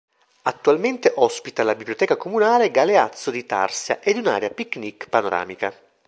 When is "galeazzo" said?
2.71-3.29